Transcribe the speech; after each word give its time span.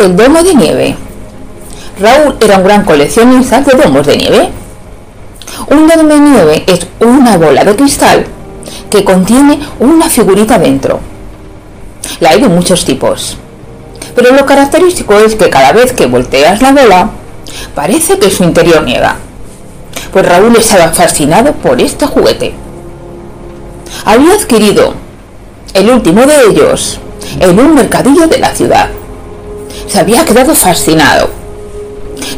El 0.00 0.16
domo 0.16 0.42
de 0.42 0.54
nieve. 0.54 0.96
Raúl 2.00 2.34
era 2.40 2.56
un 2.56 2.64
gran 2.64 2.84
coleccionista 2.86 3.60
de 3.60 3.76
domos 3.76 4.06
de 4.06 4.16
nieve. 4.16 4.48
Un 5.68 5.86
domo 5.86 6.08
de 6.08 6.18
nieve 6.18 6.64
es 6.66 6.86
una 7.00 7.36
bola 7.36 7.64
de 7.64 7.76
cristal 7.76 8.24
que 8.88 9.04
contiene 9.04 9.60
una 9.78 10.08
figurita 10.08 10.58
dentro. 10.58 11.00
La 12.18 12.30
hay 12.30 12.40
de 12.40 12.48
muchos 12.48 12.86
tipos. 12.86 13.36
Pero 14.14 14.34
lo 14.34 14.46
característico 14.46 15.18
es 15.18 15.34
que 15.34 15.50
cada 15.50 15.72
vez 15.72 15.92
que 15.92 16.06
volteas 16.06 16.62
la 16.62 16.72
bola, 16.72 17.10
parece 17.74 18.18
que 18.18 18.30
su 18.30 18.42
interior 18.42 18.82
niega. 18.82 19.16
Pues 20.14 20.26
Raúl 20.26 20.56
estaba 20.56 20.94
fascinado 20.94 21.52
por 21.52 21.78
este 21.78 22.06
juguete. 22.06 22.54
Había 24.06 24.32
adquirido 24.32 24.94
el 25.74 25.90
último 25.90 26.22
de 26.22 26.40
ellos 26.48 26.98
en 27.38 27.60
un 27.60 27.74
mercadillo 27.74 28.26
de 28.28 28.38
la 28.38 28.54
ciudad 28.54 28.88
se 29.86 29.98
había 29.98 30.24
quedado 30.24 30.54
fascinado. 30.54 31.30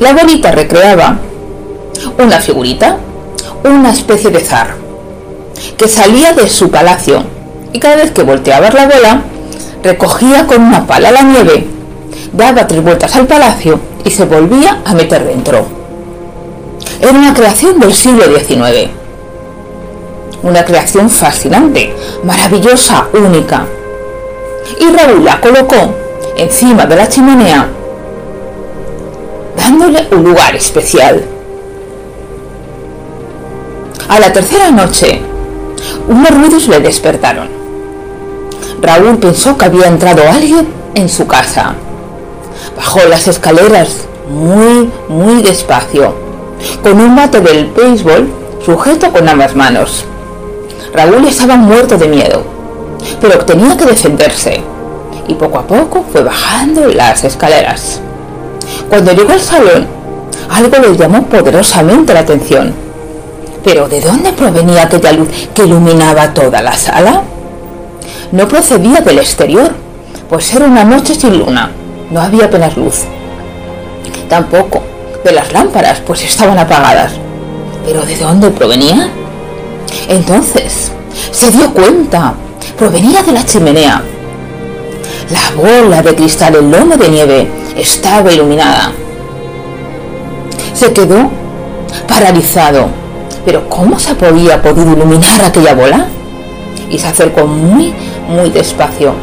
La 0.01 0.13
bolita 0.13 0.53
recreaba 0.53 1.19
una 2.19 2.41
figurita, 2.41 2.99
una 3.65 3.91
especie 3.91 4.31
de 4.31 4.41
zar, 4.41 4.75
que 5.77 5.89
salía 5.89 6.33
de 6.33 6.49
su 6.49 6.71
palacio 6.71 7.23
y 7.73 7.79
cada 7.79 7.97
vez 7.97 8.11
que 8.11 8.23
volteaba 8.23 8.71
la 8.71 8.87
bola, 8.87 9.23
recogía 9.83 10.47
con 10.47 10.63
una 10.63 10.87
pala 10.87 11.11
la 11.11 11.23
nieve, 11.23 11.67
daba 12.33 12.67
tres 12.67 12.83
vueltas 12.83 13.15
al 13.17 13.27
palacio 13.27 13.81
y 14.05 14.11
se 14.11 14.25
volvía 14.25 14.83
a 14.85 14.95
meter 14.95 15.25
dentro. 15.25 15.67
Era 17.01 17.13
una 17.13 17.35
creación 17.35 17.81
del 17.81 17.93
siglo 17.93 18.25
XIX. 18.25 18.91
Una 20.43 20.65
creación 20.65 21.09
fascinante, 21.09 21.95
maravillosa, 22.25 23.07
única. 23.13 23.67
Y 24.81 24.87
Raúl 24.97 25.25
la 25.25 25.41
colocó 25.41 26.02
encima 26.37 26.87
de 26.87 26.97
la 26.97 27.09
chimenea, 27.09 27.69
dándole 29.57 30.09
un 30.13 30.25
lugar 30.25 30.55
especial. 30.55 31.25
A 34.09 34.19
la 34.19 34.33
tercera 34.33 34.71
noche, 34.71 35.21
unos 36.09 36.31
ruidos 36.31 36.69
le 36.69 36.81
despertaron. 36.81 37.49
Raúl 38.81 39.19
pensó 39.19 39.57
que 39.57 39.67
había 39.67 39.87
entrado 39.87 40.23
alguien 40.29 40.69
en 40.95 41.09
su 41.09 41.27
casa. 41.27 41.75
Bajó 42.77 43.01
las 43.09 43.29
escaleras 43.29 44.07
muy, 44.29 44.91
muy 45.09 45.43
despacio, 45.43 46.15
con 46.83 47.01
un 47.01 47.15
bate 47.15 47.41
del 47.41 47.67
béisbol 47.67 48.29
sujeto 48.65 49.13
con 49.13 49.29
ambas 49.29 49.55
manos. 49.55 50.05
Raúl 50.93 51.27
estaba 51.27 51.57
muerto 51.57 51.97
de 51.97 52.09
miedo, 52.09 52.45
pero 53.21 53.45
tenía 53.45 53.77
que 53.77 53.87
defenderse 53.87 54.72
y 55.33 55.35
poco 55.35 55.59
a 55.59 55.67
poco 55.67 56.05
fue 56.11 56.23
bajando 56.23 56.87
las 56.89 57.25
escaleras. 57.25 58.01
Cuando 58.89 59.13
llegó 59.13 59.33
al 59.33 59.41
salón, 59.41 59.87
algo 60.51 60.79
le 60.79 60.97
llamó 60.97 61.25
poderosamente 61.25 62.15
la 62.15 62.21
atención. 62.21 62.75
Pero 63.65 63.89
¿de 63.89 64.01
dónde 64.01 64.33
provenía 64.33 64.85
aquella 64.85 65.13
luz 65.13 65.29
que 65.55 65.65
iluminaba 65.65 66.35
toda 66.35 66.63
la 66.63 66.73
sala? 66.73 67.23
No 68.33 68.49
procedía 68.49 69.01
del 69.01 69.19
exterior, 69.19 69.71
pues 70.29 70.55
era 70.55 70.67
una 70.67 70.85
noche 70.85 71.15
sin 71.15 71.39
luna, 71.39 71.71
no 72.11 72.21
había 72.21 72.47
apenas 72.47 72.77
luz. 72.77 73.03
Tampoco 74.29 74.83
de 75.25 75.33
las 75.33 75.53
lámparas, 75.53 76.01
pues 76.01 76.25
estaban 76.25 76.59
apagadas. 76.59 77.13
¿Pero 77.85 78.03
de 78.05 78.17
dónde 78.17 78.51
provenía? 78.51 79.09
Entonces 80.09 80.91
se 81.31 81.51
dio 81.51 81.73
cuenta, 81.73 82.35
provenía 82.79 83.23
de 83.23 83.33
la 83.33 83.45
chimenea, 83.45 84.03
la 85.33 85.51
bola 85.57 86.03
de 86.03 86.15
cristal, 86.15 86.57
el 86.57 86.71
lomo 86.71 86.97
de 86.97 87.09
nieve, 87.09 87.49
estaba 87.77 88.31
iluminada. 88.31 88.93
Se 90.75 90.93
quedó 90.93 91.31
paralizado. 92.07 92.89
Pero 93.45 93.69
¿cómo 93.69 93.99
se 93.99 94.15
podía 94.15 94.63
podido 94.63 94.93
iluminar 94.93 95.43
aquella 95.45 95.75
bola? 95.75 96.07
Y 96.91 96.99
se 96.99 97.09
acercó 97.09 97.47
muy, 97.47 97.93
muy 98.29 98.51
despacio. 98.51 99.15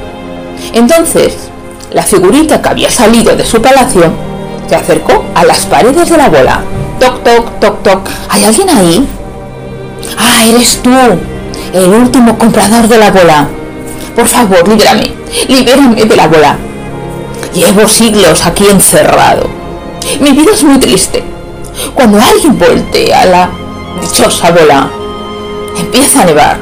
Entonces, 0.73 1.50
la 1.91 2.03
figurita 2.03 2.62
que 2.62 2.69
había 2.69 2.89
salido 2.89 3.35
de 3.35 3.45
su 3.45 3.62
palacio 3.62 4.12
se 4.67 4.75
acercó 4.75 5.23
a 5.35 5.45
las 5.45 5.66
paredes 5.67 6.09
de 6.09 6.17
la 6.17 6.29
bola. 6.29 6.62
Toc, 7.00 7.23
toc, 7.23 7.59
toc, 7.59 7.83
toc. 7.83 8.09
¿Hay 8.29 8.44
alguien 8.44 8.69
ahí? 8.69 9.07
Ah, 10.17 10.44
eres 10.47 10.81
tú, 10.81 10.91
el 11.73 11.89
último 11.89 12.38
comprador 12.38 12.88
de 12.88 12.97
la 12.97 13.12
bola. 13.12 13.47
Por 14.16 14.28
favor, 14.28 14.67
líbrame, 14.67 15.19
líbrame 15.47 16.06
de 16.06 16.16
la 16.16 16.28
bola. 16.28 16.57
Llevo 17.53 17.88
siglos 17.88 18.45
aquí 18.45 18.66
encerrado. 18.67 19.47
Mi 20.19 20.31
vida 20.31 20.51
es 20.53 20.63
muy 20.63 20.79
triste. 20.79 21.23
Cuando 21.94 22.19
alguien 22.19 22.57
voltea 22.57 23.25
la 23.25 23.50
dichosa 24.01 24.51
bola, 24.51 24.89
empieza 25.78 26.22
a 26.22 26.25
nevar, 26.25 26.57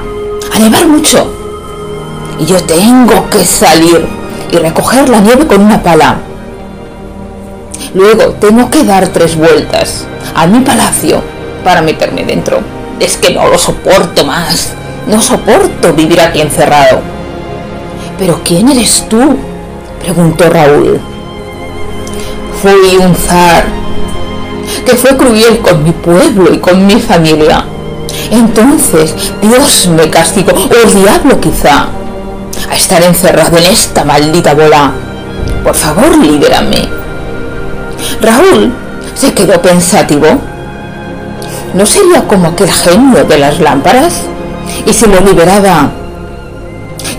a 0.54 0.60
nevar 0.60 0.88
mucho. 0.88 1.34
Y 2.40 2.46
yo 2.46 2.62
tengo 2.64 3.30
que 3.30 3.44
salir 3.44 4.08
y 4.52 4.58
recoger 4.58 5.10
la 5.10 5.20
nieve 5.20 5.48
con 5.48 5.62
una 5.62 5.82
pala. 5.82 6.20
Luego 7.94 8.34
tengo 8.34 8.70
que 8.70 8.84
dar 8.84 9.08
tres 9.08 9.36
vueltas 9.36 10.06
a 10.36 10.46
mi 10.46 10.60
palacio 10.60 11.22
para 11.64 11.82
meterme 11.82 12.24
dentro. 12.24 12.60
Es 13.00 13.18
que 13.18 13.34
no 13.34 13.48
lo 13.48 13.58
soporto 13.58 14.26
más. 14.26 14.74
No 15.08 15.22
soporto 15.22 15.94
vivir 15.94 16.20
aquí 16.20 16.42
encerrado. 16.42 17.02
¿Pero 18.18 18.42
quién 18.44 18.70
eres 18.70 19.06
tú? 19.08 19.38
preguntó 20.02 20.50
Raúl. 20.50 21.00
Fui 22.62 22.98
un 23.00 23.16
zar 23.16 23.66
que 24.86 24.96
fue 24.96 25.16
cruel 25.16 25.60
con 25.60 25.84
mi 25.84 25.92
pueblo 25.92 26.52
y 26.54 26.58
con 26.58 26.86
mi 26.86 27.00
familia. 27.00 27.66
Entonces 28.32 29.14
Dios 29.42 29.88
me 29.96 30.10
castigó, 30.10 30.52
o 30.52 30.88
el 30.88 31.04
diablo 31.04 31.40
quizá, 31.40 31.88
a 32.70 32.76
estar 32.76 33.02
encerrado 33.04 33.58
en 33.58 33.66
esta 33.66 34.04
maldita 34.04 34.54
bola. 34.54 34.94
Por 35.64 35.76
favor, 35.76 36.18
libérame. 36.18 36.90
Raúl 38.22 38.74
se 39.14 39.34
quedó 39.34 39.62
pensativo. 39.62 40.28
¿No 41.74 41.86
sería 41.86 42.28
como 42.28 42.48
aquel 42.48 42.72
genio 42.72 43.24
de 43.24 43.38
las 43.38 43.60
lámparas? 43.60 44.22
Y 44.86 44.94
se 44.94 45.08
lo 45.08 45.20
liberaba 45.22 45.92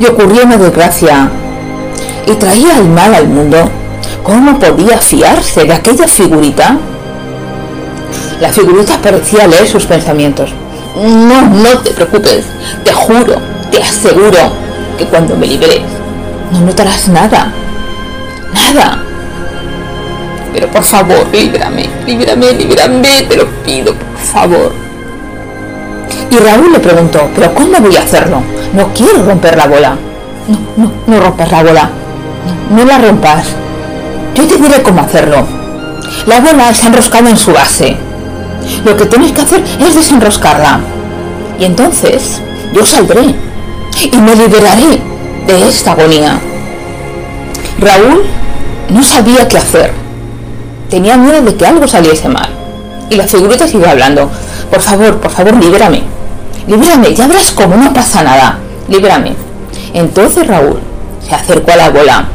y 0.00 0.06
ocurrió 0.06 0.44
una 0.44 0.56
desgracia 0.56 1.30
y 2.26 2.32
traía 2.34 2.78
el 2.78 2.88
mal 2.88 3.14
al 3.14 3.28
mundo, 3.28 3.70
¿cómo 4.22 4.58
podía 4.58 4.98
fiarse 4.98 5.64
de 5.64 5.72
aquella 5.72 6.06
figurita? 6.06 6.78
La 8.40 8.52
figurita 8.52 8.98
parecía 9.02 9.46
leer 9.46 9.66
sus 9.66 9.84
pensamientos. 9.86 10.50
No, 10.94 11.42
no 11.42 11.78
te 11.78 11.90
preocupes, 11.90 12.44
te 12.84 12.92
juro, 12.92 13.36
te 13.70 13.82
aseguro 13.82 14.52
que 14.96 15.04
cuando 15.06 15.36
me 15.36 15.46
liberes 15.46 15.82
no 16.52 16.60
notarás 16.60 17.08
nada, 17.08 17.52
nada. 18.52 19.02
Pero 20.52 20.68
por 20.68 20.82
favor, 20.82 21.26
líbrame, 21.32 21.88
líbrame, 22.06 22.52
líbrame, 22.52 23.22
te 23.28 23.36
lo 23.36 23.46
pido, 23.64 23.94
por 23.94 24.18
favor. 24.18 24.72
Y 26.30 26.36
Raúl 26.36 26.72
le 26.72 26.80
preguntó, 26.80 27.28
¿pero 27.34 27.54
cómo 27.54 27.78
voy 27.80 27.96
a 27.96 28.02
hacerlo? 28.02 28.42
No 28.74 28.92
quiero 28.94 29.22
romper 29.22 29.56
la 29.56 29.66
bola. 29.66 29.96
No, 30.76 30.84
no, 30.84 30.92
no 31.06 31.20
rompas 31.20 31.50
la 31.50 31.62
bola. 31.62 31.90
No, 32.70 32.84
la 32.84 32.98
rompas. 32.98 33.46
Yo 34.34 34.46
te 34.46 34.56
diré 34.56 34.82
cómo 34.82 35.00
hacerlo. 35.00 35.46
La 36.26 36.40
bola 36.40 36.72
se 36.72 36.84
ha 36.84 36.88
enroscado 36.88 37.28
en 37.28 37.36
su 37.36 37.52
base. 37.52 37.96
Lo 38.84 38.96
que 38.96 39.06
tienes 39.06 39.32
que 39.32 39.40
hacer 39.42 39.62
es 39.80 39.94
desenroscarla. 39.94 40.80
Y 41.58 41.64
entonces 41.64 42.40
yo 42.72 42.84
saldré 42.84 43.34
y 44.00 44.16
me 44.18 44.36
liberaré 44.36 45.00
de 45.46 45.68
esta 45.68 45.92
agonía. 45.92 46.38
Raúl 47.80 48.24
no 48.90 49.02
sabía 49.02 49.48
qué 49.48 49.58
hacer. 49.58 49.92
Tenía 50.90 51.16
miedo 51.16 51.42
de 51.42 51.54
que 51.54 51.66
algo 51.66 51.86
saliese 51.88 52.28
mal. 52.28 52.48
Y 53.10 53.16
la 53.16 53.26
figurita 53.26 53.66
siguió 53.66 53.88
hablando. 53.88 54.30
Por 54.70 54.80
favor, 54.80 55.18
por 55.18 55.30
favor, 55.30 55.56
libérame. 55.56 56.17
Líbrame, 56.68 57.14
ya 57.14 57.26
verás 57.26 57.50
cómo 57.52 57.76
no 57.76 57.94
pasa 57.94 58.22
nada. 58.22 58.58
Líbrame. 58.88 59.34
Entonces 59.94 60.46
Raúl 60.46 60.78
se 61.26 61.34
acercó 61.34 61.72
a 61.72 61.76
la 61.76 61.90
bola, 61.90 62.28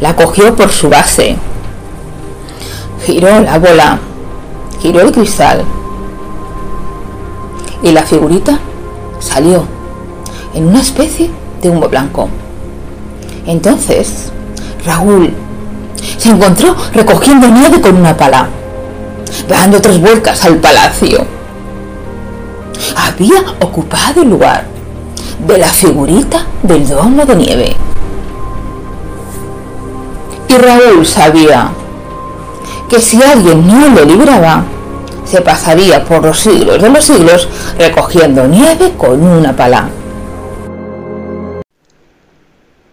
la 0.00 0.16
cogió 0.16 0.54
por 0.56 0.70
su 0.70 0.88
base, 0.88 1.36
giró 3.06 3.40
la 3.40 3.58
bola, 3.60 4.00
giró 4.80 5.00
el 5.00 5.12
cristal 5.12 5.62
y 7.84 7.92
la 7.92 8.02
figurita 8.02 8.58
salió 9.20 9.64
en 10.54 10.66
una 10.66 10.80
especie 10.80 11.30
de 11.62 11.70
humo 11.70 11.88
blanco. 11.88 12.28
Entonces 13.46 14.32
Raúl 14.84 15.32
se 16.18 16.30
encontró 16.30 16.74
recogiendo 16.92 17.46
nieve 17.46 17.80
con 17.80 17.96
una 17.96 18.16
pala, 18.16 18.48
dando 19.48 19.80
tres 19.80 20.00
vueltas 20.00 20.44
al 20.44 20.56
palacio 20.56 21.41
había 22.96 23.40
ocupado 23.60 24.22
el 24.22 24.30
lugar 24.30 24.64
de 25.46 25.58
la 25.58 25.68
figurita 25.68 26.46
del 26.62 26.88
domo 26.88 27.24
de 27.24 27.36
nieve. 27.36 27.76
Y 30.48 30.56
Raúl 30.56 31.06
sabía 31.06 31.72
que 32.88 33.00
si 33.00 33.22
alguien 33.22 33.66
no 33.66 33.88
lo 33.88 34.04
libraba, 34.04 34.64
se 35.24 35.40
pasaría 35.40 36.04
por 36.04 36.22
los 36.22 36.38
siglos 36.38 36.82
de 36.82 36.90
los 36.90 37.04
siglos 37.04 37.48
recogiendo 37.78 38.46
nieve 38.46 38.92
con 38.98 39.22
una 39.22 39.56
pala. 39.56 39.88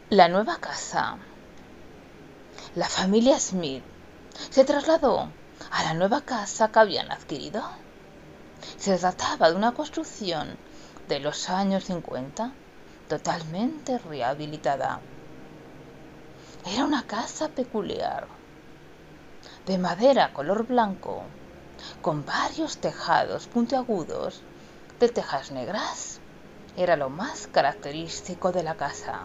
La 0.09 0.27
nueva 0.30 0.57
casa. 0.57 1.18
La 2.75 2.88
familia 2.88 3.39
Smith 3.39 3.83
se 4.50 4.63
trasladó 4.63 5.30
a 5.71 5.83
la 5.83 5.94
nueva 5.94 6.21
casa 6.21 6.69
que 6.69 6.80
habían 6.80 7.12
adquirido. 7.12 7.62
Se 8.77 8.97
trataba 8.97 9.50
de 9.50 9.56
una 9.56 9.73
construcción 9.73 10.57
de 11.07 11.19
los 11.19 11.50
años 11.50 11.85
50 11.85 12.51
totalmente 13.07 13.97
rehabilitada. 13.97 15.00
Era 16.65 16.83
una 16.83 17.07
casa 17.07 17.50
peculiar, 17.50 18.27
de 19.65 19.77
madera 19.77 20.33
color 20.33 20.67
blanco, 20.67 21.23
con 22.01 22.25
varios 22.25 22.77
tejados 22.77 23.47
puntiagudos 23.47 24.41
de 25.00 25.09
tejas 25.09 25.51
negras. 25.51 26.19
Era 26.75 26.95
lo 26.95 27.09
más 27.09 27.47
característico 27.47 28.51
de 28.51 28.63
la 28.63 28.75
casa. 28.75 29.21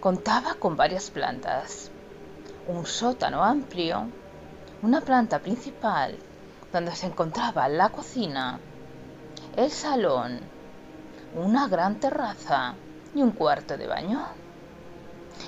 Contaba 0.00 0.54
con 0.54 0.76
varias 0.76 1.10
plantas, 1.10 1.90
un 2.66 2.86
sótano 2.86 3.44
amplio, 3.44 4.06
una 4.82 5.02
planta 5.02 5.38
principal 5.40 6.18
donde 6.72 6.94
se 6.94 7.06
encontraba 7.06 7.68
la 7.68 7.88
cocina, 7.88 8.58
el 9.56 9.70
salón, 9.70 10.40
una 11.34 11.68
gran 11.68 12.00
terraza 12.00 12.74
y 13.14 13.22
un 13.22 13.32
cuarto 13.32 13.76
de 13.76 13.86
baño. 13.86 14.24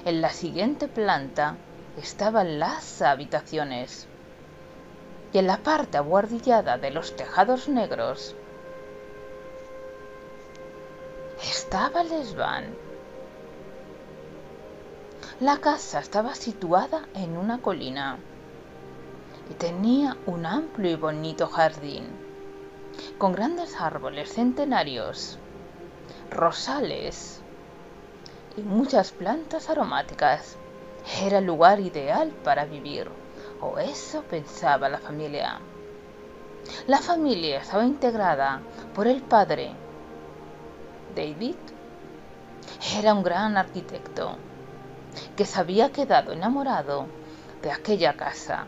En 0.05 0.21
la 0.21 0.31
siguiente 0.31 0.89
planta 0.89 1.57
estaban 2.01 2.59
las 2.59 3.03
habitaciones 3.03 4.07
y 5.33 5.39
en 5.39 5.47
la 5.47 5.59
parte 5.59 5.99
abuhardillada 5.99 6.79
de 6.79 6.91
los 6.91 7.17
tejados 7.17 7.69
negros 7.69 8.35
estaba 11.43 12.03
el 12.03 12.09
desván. 12.09 12.65
La 15.41 15.59
casa 15.59 16.01
estaba 16.01 16.35
situada 16.35 17.03
en 17.15 17.37
una 17.37 17.59
colina 17.59 18.19
y 19.51 19.55
tenía 19.55 20.17
un 20.27 20.47
amplio 20.47 20.91
y 20.91 20.97
bonito 20.97 21.47
jardín 21.47 22.23
con 23.19 23.33
grandes 23.33 23.81
árboles 23.81 24.33
centenarios, 24.33 25.39
rosales 26.31 27.41
y 28.57 28.63
muchas 28.63 29.13
plantas 29.13 29.71
aromáticas. 29.71 30.57
Era 31.21 31.39
el 31.39 31.47
lugar 31.47 31.81
ideal 31.81 32.31
para 32.45 32.65
vivir, 32.65 33.09
o 33.61 33.79
eso 33.79 34.23
pensaba 34.23 34.89
la 34.89 34.99
familia. 34.99 35.61
La 36.87 36.99
familia 36.99 37.59
estaba 37.59 37.85
integrada 37.85 38.61
por 38.95 39.07
el 39.07 39.23
padre, 39.23 39.73
David. 41.15 41.57
Era 42.97 43.15
un 43.15 43.23
gran 43.23 43.57
arquitecto 43.57 44.37
que 45.37 45.45
se 45.45 45.59
había 45.59 45.91
quedado 45.91 46.33
enamorado 46.33 47.07
de 47.63 47.73
aquella 47.73 48.15
casa. 48.15 48.67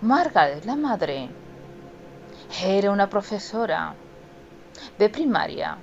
Margaret, 0.00 0.64
la 0.64 0.76
madre, 0.76 1.28
era 2.62 2.90
una 2.90 3.08
profesora 3.08 3.94
de 4.98 5.08
primaria. 5.08 5.78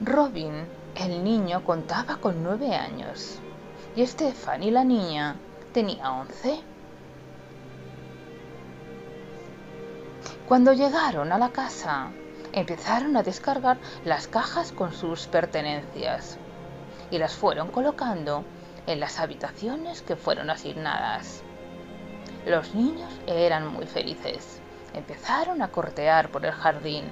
Robin, 0.00 0.64
el 0.94 1.22
niño, 1.22 1.64
contaba 1.64 2.16
con 2.16 2.42
nueve 2.42 2.74
años. 2.74 3.40
Y 3.96 4.06
Stephanie, 4.06 4.70
la 4.70 4.84
niña, 4.84 5.36
tenía 5.72 6.12
once. 6.12 6.60
Cuando 10.46 10.72
llegaron 10.72 11.32
a 11.32 11.38
la 11.38 11.50
casa, 11.50 12.10
empezaron 12.52 13.16
a 13.16 13.22
descargar 13.22 13.78
las 14.04 14.28
cajas 14.28 14.72
con 14.72 14.92
sus 14.92 15.26
pertenencias 15.26 16.38
y 17.10 17.18
las 17.18 17.34
fueron 17.34 17.70
colocando 17.70 18.44
en 18.88 18.98
las 18.98 19.20
habitaciones 19.20 20.02
que 20.02 20.16
fueron 20.16 20.50
asignadas. 20.50 21.44
Los 22.44 22.74
niños 22.74 23.12
eran 23.26 23.68
muy 23.68 23.86
felices. 23.86 24.60
Empezaron 24.94 25.62
a 25.62 25.68
cortear 25.68 26.30
por 26.30 26.44
el 26.44 26.52
jardín 26.52 27.04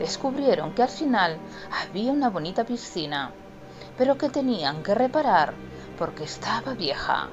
descubrieron 0.00 0.72
que 0.72 0.82
al 0.82 0.88
final 0.88 1.38
había 1.70 2.10
una 2.10 2.30
bonita 2.30 2.64
piscina, 2.64 3.32
pero 3.98 4.16
que 4.16 4.30
tenían 4.30 4.82
que 4.82 4.94
reparar 4.94 5.52
porque 5.98 6.24
estaba 6.24 6.72
vieja. 6.72 7.28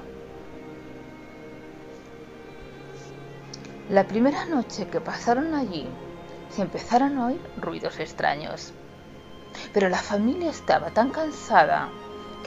La 3.88 4.06
primera 4.06 4.44
noche 4.44 4.86
que 4.88 5.00
pasaron 5.00 5.54
allí, 5.54 5.88
se 6.50 6.60
empezaron 6.60 7.18
a 7.18 7.26
oír 7.28 7.40
ruidos 7.56 7.98
extraños. 8.00 8.72
Pero 9.72 9.88
la 9.88 9.96
familia 9.96 10.50
estaba 10.50 10.90
tan 10.90 11.08
cansada 11.10 11.88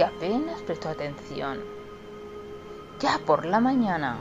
apenas 0.03 0.61
prestó 0.61 0.89
atención. 0.89 1.59
Ya 2.99 3.19
por 3.25 3.45
la 3.45 3.59
mañana, 3.59 4.17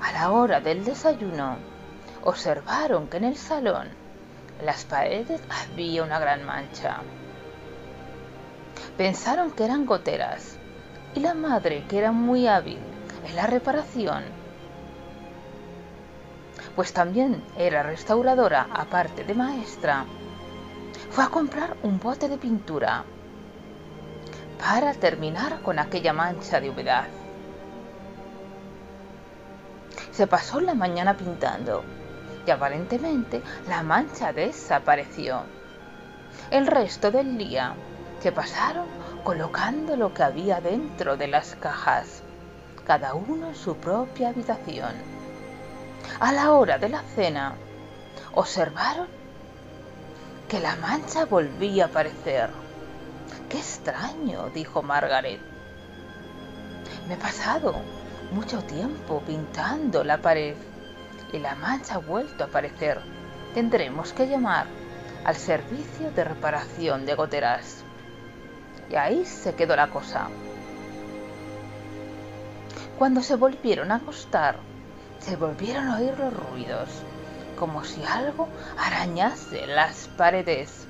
a 0.00 0.12
la 0.12 0.32
hora 0.32 0.60
del 0.60 0.84
desayuno, 0.84 1.56
observaron 2.22 3.08
que 3.08 3.18
en 3.18 3.24
el 3.24 3.36
salón 3.36 3.88
en 4.58 4.66
las 4.66 4.84
paredes 4.84 5.40
había 5.48 6.02
una 6.02 6.18
gran 6.18 6.44
mancha. 6.44 6.98
Pensaron 8.96 9.50
que 9.50 9.64
eran 9.64 9.86
goteras 9.86 10.58
y 11.14 11.20
la 11.20 11.34
madre, 11.34 11.84
que 11.88 11.98
era 11.98 12.12
muy 12.12 12.46
hábil 12.46 12.78
en 13.26 13.36
la 13.36 13.46
reparación, 13.46 14.24
pues 16.76 16.92
también 16.92 17.42
era 17.56 17.82
restauradora 17.82 18.68
aparte 18.72 19.24
de 19.24 19.34
maestra, 19.34 20.04
fue 21.10 21.24
a 21.24 21.28
comprar 21.28 21.76
un 21.82 21.98
bote 21.98 22.28
de 22.28 22.38
pintura 22.38 23.04
para 24.60 24.92
terminar 24.92 25.60
con 25.62 25.78
aquella 25.78 26.12
mancha 26.12 26.60
de 26.60 26.70
humedad. 26.70 27.06
Se 30.12 30.26
pasó 30.26 30.60
la 30.60 30.74
mañana 30.74 31.16
pintando 31.16 31.82
y 32.46 32.50
aparentemente 32.50 33.42
la 33.68 33.82
mancha 33.82 34.32
desapareció. 34.32 35.42
El 36.50 36.66
resto 36.66 37.10
del 37.10 37.38
día 37.38 37.74
se 38.20 38.32
pasaron 38.32 38.86
colocando 39.24 39.96
lo 39.96 40.12
que 40.12 40.22
había 40.22 40.60
dentro 40.60 41.16
de 41.16 41.28
las 41.28 41.54
cajas, 41.56 42.22
cada 42.86 43.14
uno 43.14 43.48
en 43.48 43.56
su 43.56 43.76
propia 43.76 44.28
habitación. 44.28 44.92
A 46.18 46.32
la 46.32 46.52
hora 46.52 46.78
de 46.78 46.88
la 46.88 47.02
cena, 47.14 47.54
observaron 48.34 49.08
que 50.48 50.60
la 50.60 50.76
mancha 50.76 51.24
volvía 51.24 51.84
a 51.84 51.88
aparecer. 51.88 52.50
¡Qué 53.48 53.58
extraño! 53.58 54.50
dijo 54.50 54.82
Margaret. 54.82 55.40
Me 57.08 57.14
he 57.14 57.16
pasado 57.16 57.74
mucho 58.32 58.62
tiempo 58.62 59.22
pintando 59.26 60.04
la 60.04 60.18
pared 60.18 60.54
y 61.32 61.38
la 61.38 61.54
mancha 61.54 61.96
ha 61.96 61.98
vuelto 61.98 62.44
a 62.44 62.46
aparecer. 62.46 63.00
Tendremos 63.54 64.12
que 64.12 64.28
llamar 64.28 64.66
al 65.24 65.36
servicio 65.36 66.10
de 66.12 66.24
reparación 66.24 67.06
de 67.06 67.14
goteras. 67.14 67.84
Y 68.88 68.96
ahí 68.96 69.24
se 69.24 69.54
quedó 69.54 69.76
la 69.76 69.88
cosa. 69.88 70.28
Cuando 72.98 73.22
se 73.22 73.36
volvieron 73.36 73.92
a 73.92 73.96
acostar, 73.96 74.56
se 75.18 75.36
volvieron 75.36 75.88
a 75.88 75.98
oír 75.98 76.18
los 76.18 76.32
ruidos, 76.32 76.88
como 77.58 77.84
si 77.84 78.02
algo 78.04 78.48
arañase 78.78 79.66
las 79.66 80.08
paredes. 80.16 80.86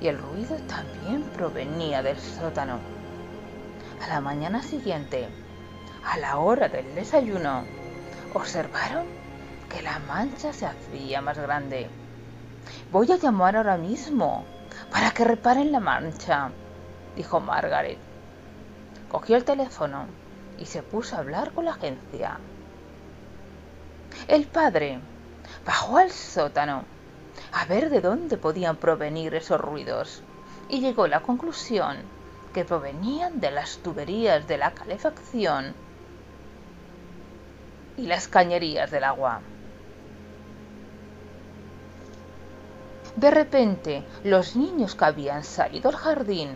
Y 0.00 0.08
el 0.08 0.18
ruido 0.18 0.56
también 0.66 1.22
provenía 1.36 2.02
del 2.02 2.18
sótano. 2.18 2.78
A 4.02 4.08
la 4.08 4.20
mañana 4.20 4.62
siguiente, 4.62 5.28
a 6.04 6.16
la 6.16 6.38
hora 6.38 6.68
del 6.68 6.94
desayuno, 6.94 7.64
observaron 8.32 9.04
que 9.68 9.82
la 9.82 9.98
mancha 10.00 10.52
se 10.52 10.66
hacía 10.66 11.20
más 11.20 11.38
grande. 11.38 11.88
Voy 12.90 13.10
a 13.12 13.16
llamar 13.16 13.56
ahora 13.56 13.76
mismo 13.76 14.44
para 14.90 15.10
que 15.10 15.24
reparen 15.24 15.70
la 15.70 15.80
mancha, 15.80 16.50
dijo 17.16 17.40
Margaret. 17.40 17.98
Cogió 19.10 19.36
el 19.36 19.44
teléfono 19.44 20.06
y 20.58 20.66
se 20.66 20.82
puso 20.82 21.16
a 21.16 21.18
hablar 21.18 21.52
con 21.52 21.64
la 21.64 21.72
agencia. 21.72 22.38
El 24.28 24.46
padre 24.46 25.00
bajó 25.66 25.98
al 25.98 26.10
sótano 26.10 26.84
a 27.52 27.64
ver 27.66 27.90
de 27.90 28.00
dónde 28.00 28.36
podían 28.36 28.76
provenir 28.76 29.34
esos 29.34 29.60
ruidos 29.60 30.22
y 30.68 30.80
llegó 30.80 31.04
a 31.04 31.08
la 31.08 31.22
conclusión 31.22 31.98
que 32.52 32.64
provenían 32.64 33.40
de 33.40 33.50
las 33.50 33.78
tuberías 33.78 34.46
de 34.46 34.58
la 34.58 34.72
calefacción 34.72 35.74
y 37.96 38.06
las 38.06 38.28
cañerías 38.28 38.90
del 38.90 39.04
agua. 39.04 39.40
De 43.16 43.30
repente, 43.30 44.04
los 44.24 44.56
niños 44.56 44.94
que 44.94 45.04
habían 45.04 45.44
salido 45.44 45.90
al 45.90 45.96
jardín 45.96 46.50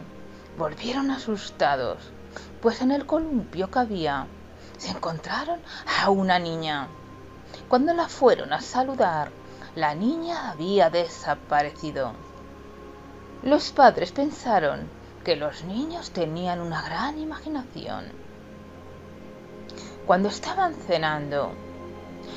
volvieron 0.56 1.10
asustados, 1.10 1.98
pues 2.62 2.80
en 2.80 2.92
el 2.92 3.06
columpio 3.06 3.70
que 3.70 3.78
había 3.80 4.26
se 4.78 4.90
encontraron 4.90 5.60
a 6.00 6.10
una 6.10 6.38
niña. 6.38 6.88
Cuando 7.68 7.92
la 7.92 8.08
fueron 8.08 8.52
a 8.52 8.60
saludar, 8.60 9.30
la 9.76 9.92
niña 9.92 10.50
había 10.52 10.88
desaparecido. 10.88 12.12
Los 13.42 13.72
padres 13.72 14.12
pensaron 14.12 14.88
que 15.24 15.34
los 15.34 15.64
niños 15.64 16.10
tenían 16.10 16.60
una 16.60 16.80
gran 16.82 17.18
imaginación. 17.18 18.04
Cuando 20.06 20.28
estaban 20.28 20.74
cenando, 20.74 21.52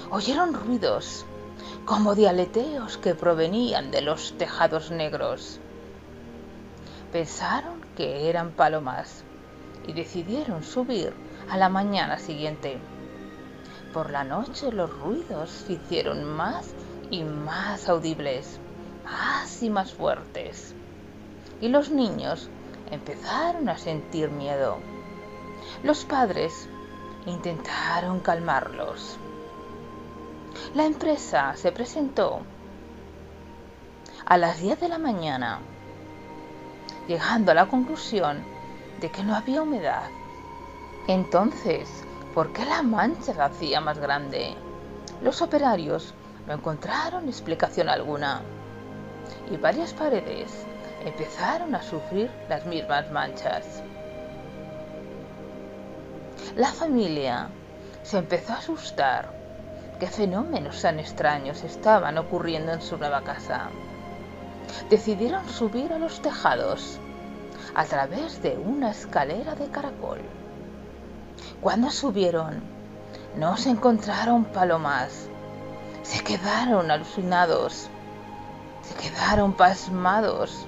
oyeron 0.09 0.55
ruidos 0.55 1.25
como 1.85 2.15
de 2.15 2.27
aleteos 2.27 2.97
que 2.97 3.13
provenían 3.13 3.91
de 3.91 4.01
los 4.01 4.35
tejados 4.39 4.89
negros. 4.89 5.59
Pensaron 7.11 7.81
que 7.95 8.29
eran 8.29 8.49
palomas 8.49 9.23
y 9.85 9.93
decidieron 9.93 10.63
subir 10.63 11.13
a 11.51 11.57
la 11.57 11.69
mañana 11.69 12.17
siguiente. 12.17 12.79
Por 13.93 14.09
la 14.09 14.23
noche 14.23 14.71
los 14.71 14.89
ruidos 14.89 15.51
se 15.51 15.73
hicieron 15.73 16.23
más 16.23 16.73
y 17.09 17.23
más 17.23 17.87
audibles, 17.89 18.59
más 19.03 19.63
y 19.63 19.69
más 19.69 19.93
fuertes. 19.93 20.73
Y 21.61 21.69
los 21.69 21.89
niños 21.89 22.49
empezaron 22.91 23.69
a 23.69 23.77
sentir 23.77 24.29
miedo. 24.29 24.77
Los 25.83 26.05
padres 26.05 26.69
intentaron 27.25 28.19
calmarlos. 28.19 29.17
La 30.73 30.85
empresa 30.85 31.53
se 31.55 31.71
presentó 31.71 32.41
a 34.25 34.37
las 34.37 34.59
10 34.59 34.79
de 34.79 34.89
la 34.89 34.97
mañana, 34.97 35.59
llegando 37.07 37.51
a 37.51 37.55
la 37.55 37.67
conclusión 37.67 38.43
de 38.99 39.09
que 39.09 39.23
no 39.23 39.35
había 39.35 39.61
humedad. 39.61 40.09
Entonces, 41.07 41.89
¿por 42.33 42.51
qué 42.51 42.65
la 42.65 42.81
mancha 42.81 43.33
se 43.33 43.41
hacía 43.41 43.79
más 43.79 43.99
grande? 43.99 44.55
Los 45.21 45.41
operarios 45.41 46.13
no 46.47 46.53
encontraron 46.53 47.27
explicación 47.27 47.89
alguna 47.89 48.41
y 49.51 49.57
varias 49.57 49.93
paredes 49.93 50.65
empezaron 51.05 51.75
a 51.75 51.83
sufrir 51.83 52.31
las 52.49 52.65
mismas 52.65 53.11
manchas. 53.11 53.83
La 56.55 56.71
familia 56.71 57.49
se 58.03 58.17
empezó 58.17 58.53
a 58.53 58.57
asustar. 58.57 59.35
¿Qué 59.99 60.07
fenómenos 60.07 60.81
tan 60.81 60.99
extraños 60.99 61.63
estaban 61.63 62.17
ocurriendo 62.17 62.71
en 62.71 62.81
su 62.81 62.97
nueva 62.97 63.23
casa? 63.23 63.69
Decidieron 64.89 65.47
subir 65.49 65.91
a 65.91 65.99
los 65.99 66.21
tejados 66.21 66.99
a 67.75 67.83
través 67.85 68.41
de 68.41 68.57
una 68.57 68.91
escalera 68.91 69.55
de 69.55 69.69
caracol. 69.69 70.19
Cuando 71.61 71.89
subieron, 71.89 72.61
no 73.35 73.57
se 73.57 73.69
encontraron 73.69 74.45
palomas. 74.45 75.29
Se 76.07 76.23
quedaron 76.23 76.89
alucinados. 76.89 77.89
Se 78.81 78.95
quedaron 78.95 79.51
pasmados. 79.51 80.65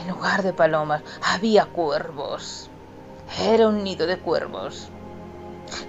En 0.00 0.08
lugar 0.08 0.42
de 0.42 0.54
palomas, 0.54 1.02
había 1.22 1.66
cuervos. 1.66 2.70
Era 3.38 3.68
un 3.68 3.84
nido 3.84 4.06
de 4.06 4.18
cuervos. 4.18 4.88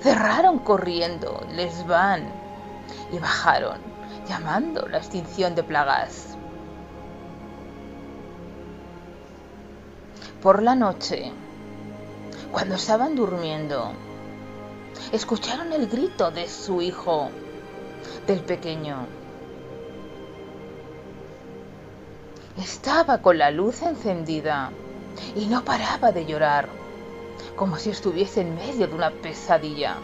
Cerraron 0.01 0.60
corriendo, 0.60 1.41
les 1.53 1.88
van 1.88 2.29
y 3.13 3.20
bajaron, 3.20 3.77
llamando 4.27 4.86
la 4.89 4.98
extinción 4.98 5.55
de 5.55 5.63
plagas. 5.63 6.36
Por 10.41 10.62
la 10.62 10.75
noche, 10.75 11.31
cuando 12.51 12.75
estaban 12.75 13.15
durmiendo, 13.15 13.93
escucharon 15.13 15.72
el 15.72 15.88
grito 15.88 16.31
de 16.31 16.50
su 16.50 16.81
hijo, 16.81 17.29
del 18.27 18.39
pequeño. 18.41 19.08
Estaba 22.58 23.22
con 23.22 23.38
la 23.38 23.50
luz 23.50 23.81
encendida 23.81 24.72
y 25.36 25.46
no 25.48 25.63
paraba 25.63 26.12
de 26.12 26.25
llorar, 26.25 26.67
como 27.55 27.77
si 27.77 27.89
estuviese 27.89 28.41
en 28.41 28.55
medio 28.55 28.88
de 28.88 28.93
una 28.93 29.12
pesadilla. 29.12 29.96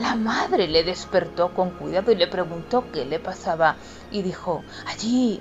La 0.00 0.16
madre 0.16 0.66
le 0.66 0.82
despertó 0.82 1.54
con 1.54 1.70
cuidado 1.70 2.10
y 2.10 2.16
le 2.16 2.26
preguntó 2.26 2.84
qué 2.92 3.04
le 3.04 3.20
pasaba 3.20 3.76
y 4.10 4.22
dijo, 4.22 4.64
allí, 4.86 5.40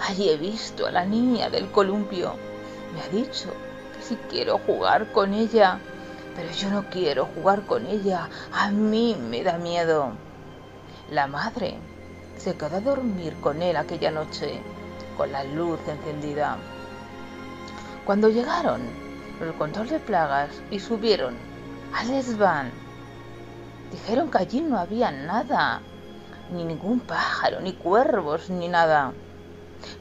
allí 0.00 0.28
he 0.28 0.36
visto 0.36 0.86
a 0.86 0.90
la 0.90 1.06
niña 1.06 1.48
del 1.48 1.70
columpio. 1.70 2.34
Me 2.92 3.00
ha 3.00 3.08
dicho 3.08 3.48
que 3.96 4.02
si 4.02 4.16
quiero 4.28 4.58
jugar 4.58 5.12
con 5.12 5.32
ella, 5.32 5.78
pero 6.36 6.50
yo 6.52 6.68
no 6.68 6.90
quiero 6.90 7.26
jugar 7.34 7.62
con 7.62 7.86
ella, 7.86 8.28
a 8.52 8.70
mí 8.70 9.16
me 9.18 9.42
da 9.42 9.56
miedo. 9.56 10.12
La 11.14 11.28
madre 11.28 11.76
se 12.36 12.56
quedó 12.56 12.78
a 12.78 12.80
dormir 12.80 13.36
con 13.40 13.62
él 13.62 13.76
aquella 13.76 14.10
noche, 14.10 14.60
con 15.16 15.30
la 15.30 15.44
luz 15.44 15.78
encendida. 15.86 16.56
Cuando 18.04 18.28
llegaron 18.30 18.80
el 19.40 19.54
control 19.54 19.90
de 19.90 20.00
plagas 20.00 20.50
y 20.72 20.80
subieron 20.80 21.36
al 21.94 22.08
desván, 22.08 22.72
dijeron 23.92 24.28
que 24.28 24.38
allí 24.38 24.60
no 24.60 24.76
había 24.76 25.12
nada, 25.12 25.82
ni 26.50 26.64
ningún 26.64 26.98
pájaro, 26.98 27.60
ni 27.60 27.74
cuervos, 27.74 28.50
ni 28.50 28.66
nada. 28.66 29.12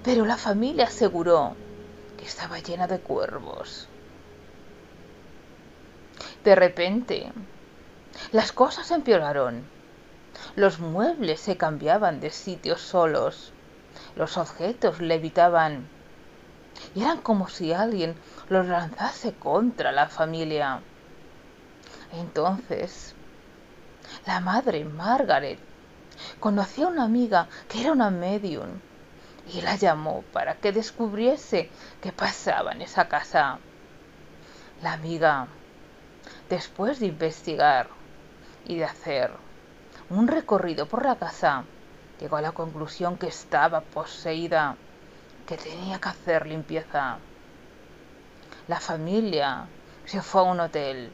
Pero 0.03 0.25
la 0.25 0.37
familia 0.37 0.85
aseguró 0.85 1.55
estaba 2.23 2.57
llena 2.57 2.87
de 2.87 2.97
cuervos. 2.99 3.87
De 6.43 6.55
repente, 6.55 7.31
las 8.31 8.51
cosas 8.51 8.89
empeoraron. 8.89 9.63
Los 10.55 10.79
muebles 10.79 11.39
se 11.39 11.57
cambiaban 11.57 12.19
de 12.19 12.29
sitio 12.29 12.77
solos. 12.77 13.51
Los 14.15 14.37
objetos 14.37 14.99
levitaban. 14.99 15.87
Y 16.95 17.03
eran 17.03 17.21
como 17.21 17.49
si 17.49 17.73
alguien 17.73 18.15
los 18.49 18.65
lanzase 18.67 19.33
contra 19.33 19.91
la 19.91 20.09
familia. 20.09 20.81
Entonces, 22.13 23.15
la 24.25 24.39
madre 24.39 24.85
Margaret 24.85 25.59
conoció 26.39 26.87
a 26.87 26.91
una 26.91 27.03
amiga 27.03 27.47
que 27.67 27.81
era 27.81 27.91
una 27.91 28.09
medium 28.09 28.79
y 29.51 29.61
la 29.61 29.75
llamó 29.75 30.23
para 30.31 30.55
que 30.55 30.71
descubriese 30.71 31.69
qué 32.01 32.11
pasaba 32.11 32.71
en 32.71 32.81
esa 32.81 33.07
casa. 33.07 33.59
La 34.81 34.93
amiga, 34.93 35.47
después 36.49 36.99
de 36.99 37.07
investigar 37.07 37.87
y 38.65 38.77
de 38.77 38.85
hacer 38.85 39.31
un 40.13 40.27
recorrido 40.27 40.85
por 40.85 41.03
la 41.03 41.15
casa, 41.15 41.63
llegó 42.19 42.37
a 42.37 42.41
la 42.41 42.51
conclusión 42.51 43.17
que 43.17 43.27
estaba 43.27 43.81
poseída, 43.81 44.75
que 45.47 45.57
tenía 45.57 45.99
que 45.99 46.09
hacer 46.09 46.45
limpieza. 46.45 47.17
La 48.67 48.79
familia 48.79 49.65
se 50.05 50.21
fue 50.21 50.41
a 50.41 50.43
un 50.43 50.59
hotel, 50.59 51.11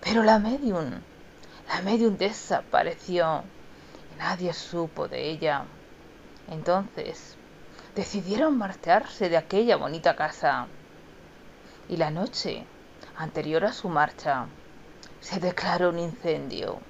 pero 0.00 0.24
la 0.24 0.40
medium, 0.40 1.00
la 1.68 1.80
medium 1.82 2.16
desapareció 2.16 3.44
y 4.12 4.18
nadie 4.18 4.52
supo 4.52 5.06
de 5.06 5.30
ella. 5.30 5.64
Entonces 6.48 7.36
decidieron 7.94 8.58
marcharse 8.58 9.28
de 9.28 9.36
aquella 9.36 9.76
bonita 9.76 10.16
casa. 10.16 10.66
Y 11.88 11.98
la 11.98 12.10
noche 12.10 12.64
anterior 13.16 13.64
a 13.64 13.72
su 13.72 13.88
marcha 13.88 14.46
se 15.20 15.38
declaró 15.38 15.90
un 15.90 16.00
incendio. 16.00 16.80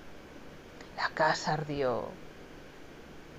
La 0.97 1.09
casa 1.11 1.53
ardió 1.53 2.09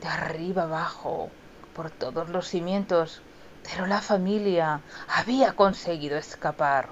de 0.02 0.08
arriba 0.08 0.64
abajo 0.64 1.30
por 1.74 1.90
todos 1.90 2.30
los 2.30 2.48
cimientos, 2.48 3.22
pero 3.64 3.88
la 3.88 4.02
familia 4.02 4.82
había 5.08 5.54
conseguido 5.54 6.18
escapar. 6.18 6.90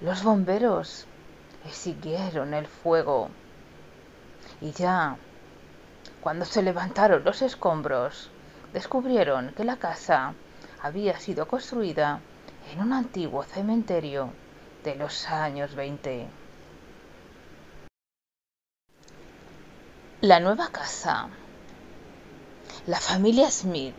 Los 0.00 0.22
bomberos 0.22 1.06
siguieron 1.70 2.52
el 2.52 2.66
fuego 2.66 3.30
y 4.60 4.72
ya 4.72 5.16
cuando 6.20 6.44
se 6.44 6.62
levantaron 6.62 7.24
los 7.24 7.42
escombros, 7.42 8.30
descubrieron 8.72 9.52
que 9.56 9.64
la 9.64 9.76
casa 9.76 10.34
había 10.82 11.18
sido 11.18 11.48
construida 11.48 12.20
en 12.72 12.80
un 12.80 12.92
antiguo 12.92 13.42
cementerio 13.44 14.30
de 14.84 14.96
los 14.96 15.28
años 15.28 15.74
20. 15.74 16.43
La 20.24 20.40
nueva 20.40 20.68
casa. 20.68 21.28
La 22.86 22.98
familia 22.98 23.50
Smith 23.50 23.94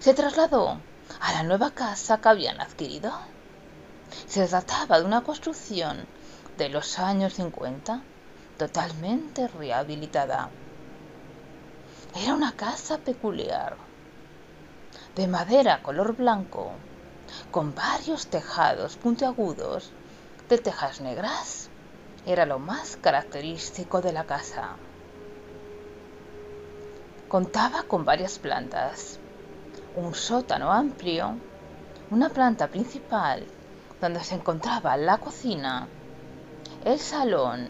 se 0.00 0.12
trasladó 0.12 0.80
a 1.20 1.32
la 1.34 1.44
nueva 1.44 1.70
casa 1.70 2.20
que 2.20 2.28
habían 2.30 2.60
adquirido. 2.60 3.12
Se 4.26 4.44
trataba 4.48 4.98
de 4.98 5.04
una 5.04 5.22
construcción 5.22 6.04
de 6.58 6.68
los 6.68 6.98
años 6.98 7.34
50 7.34 8.02
totalmente 8.58 9.46
rehabilitada 9.46 10.48
Era 12.16 12.34
una 12.34 12.56
casa 12.56 12.98
peculiar, 12.98 13.76
de 15.14 15.28
madera 15.28 15.80
color 15.84 16.16
blanco, 16.16 16.72
con 17.52 17.72
varios 17.72 18.26
tejados 18.26 18.96
puntiagudos 18.96 19.92
de 20.48 20.58
tejas 20.58 21.00
negras. 21.00 21.68
Era 22.26 22.46
lo 22.46 22.58
más 22.58 22.96
característico 22.96 24.00
de 24.00 24.12
la 24.12 24.24
casa. 24.24 24.74
Contaba 27.32 27.84
con 27.84 28.04
varias 28.04 28.38
plantas, 28.38 29.18
un 29.96 30.14
sótano 30.14 30.70
amplio, 30.70 31.34
una 32.10 32.28
planta 32.28 32.66
principal 32.68 33.46
donde 34.02 34.22
se 34.22 34.34
encontraba 34.34 34.98
la 34.98 35.16
cocina, 35.16 35.88
el 36.84 36.98
salón, 36.98 37.68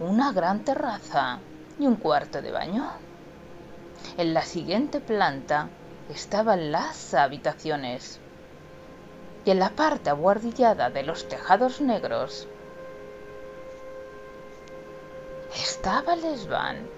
una 0.00 0.32
gran 0.32 0.66
terraza 0.66 1.38
y 1.80 1.86
un 1.86 1.96
cuarto 1.96 2.42
de 2.42 2.52
baño. 2.52 2.86
En 4.18 4.34
la 4.34 4.42
siguiente 4.42 5.00
planta 5.00 5.70
estaban 6.10 6.70
las 6.70 7.14
habitaciones 7.14 8.20
y 9.46 9.50
en 9.50 9.60
la 9.60 9.70
parte 9.70 10.10
abuhardillada 10.10 10.90
de 10.90 11.04
los 11.04 11.26
tejados 11.26 11.80
negros 11.80 12.46
estaba 15.54 16.12
el 16.12 16.20
desván. 16.20 16.97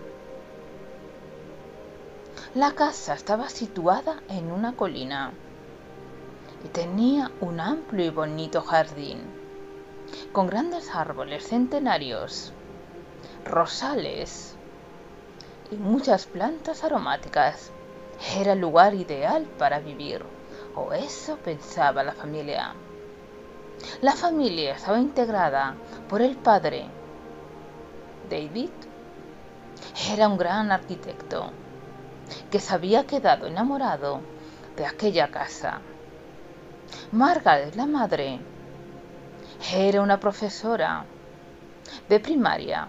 La 2.57 2.73
casa 2.73 3.15
estaba 3.15 3.49
situada 3.49 4.25
en 4.29 4.51
una 4.51 4.75
colina 4.75 5.31
y 6.65 6.69
tenía 6.69 7.31
un 7.41 7.61
amplio 7.61 8.07
y 8.07 8.11
bonito 8.11 8.61
jardín 8.61 9.21
con 10.33 10.49
grandes 10.49 10.93
árboles 10.93 11.47
centenarios, 11.47 12.53
rosales 13.45 14.57
y 15.71 15.77
muchas 15.77 16.27
plantas 16.27 16.83
aromáticas. 16.83 17.71
Era 18.37 18.55
el 18.55 18.59
lugar 18.59 18.95
ideal 18.95 19.45
para 19.57 19.79
vivir, 19.79 20.25
o 20.75 20.93
eso 20.93 21.37
pensaba 21.37 22.03
la 22.03 22.15
familia. 22.15 22.75
La 24.01 24.17
familia 24.17 24.75
estaba 24.75 24.99
integrada 24.99 25.77
por 26.09 26.21
el 26.21 26.35
padre, 26.35 26.87
David. 28.29 28.71
Era 30.11 30.27
un 30.27 30.37
gran 30.37 30.73
arquitecto 30.73 31.53
que 32.51 32.61
se 32.61 32.75
había 32.75 33.07
quedado 33.07 33.47
enamorado 33.47 34.21
de 34.77 34.87
aquella 34.87 35.31
casa. 35.31 35.81
Margaret, 37.13 37.75
la 37.77 37.87
madre, 37.87 38.41
era 39.73 40.01
una 40.01 40.19
profesora 40.19 41.05
de 42.09 42.21
primaria. 42.21 42.89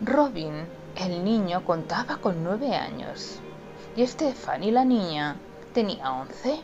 Robin, 0.00 0.66
el 0.96 1.24
niño, 1.24 1.64
contaba 1.64 2.16
con 2.16 2.42
nueve 2.42 2.74
años 2.74 3.40
y 3.94 4.06
Stephanie, 4.06 4.72
la 4.72 4.84
niña, 4.84 5.36
tenía 5.72 6.12
once. 6.12 6.60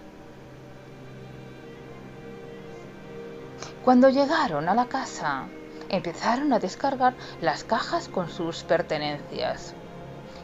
Cuando 3.85 4.09
llegaron 4.09 4.69
a 4.69 4.75
la 4.75 4.87
casa, 4.87 5.47
empezaron 5.89 6.53
a 6.53 6.59
descargar 6.59 7.15
las 7.41 7.65
cajas 7.65 8.09
con 8.09 8.29
sus 8.29 8.63
pertenencias 8.65 9.75